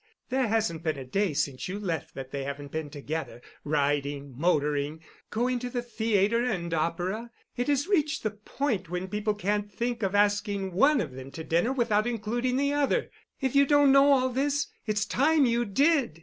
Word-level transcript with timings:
There 0.29 0.47
hasn't 0.47 0.81
been 0.81 0.97
a 0.97 1.05
day 1.05 1.31
since 1.33 1.67
you 1.67 1.77
left 1.77 2.15
that 2.15 2.31
they 2.31 2.43
haven't 2.43 2.71
been 2.71 2.89
together, 2.89 3.39
riding, 3.63 4.33
motoring, 4.35 5.01
going 5.29 5.59
to 5.59 5.69
the 5.69 5.83
theatre 5.83 6.43
and 6.43 6.73
opera. 6.73 7.29
It 7.55 7.67
has 7.67 7.87
reached 7.87 8.23
the 8.23 8.31
point 8.31 8.89
when 8.89 9.09
people 9.09 9.35
can't 9.35 9.71
think 9.71 10.01
of 10.01 10.15
asking 10.15 10.71
one 10.71 11.01
of 11.01 11.11
them 11.11 11.29
to 11.33 11.43
dinner 11.43 11.71
without 11.71 12.07
including 12.07 12.57
the 12.57 12.73
other. 12.73 13.11
If 13.41 13.53
you 13.55 13.67
don't 13.67 13.91
know 13.91 14.11
all 14.11 14.29
this, 14.29 14.69
it's 14.87 15.05
time 15.05 15.45
you 15.45 15.65
did. 15.65 16.19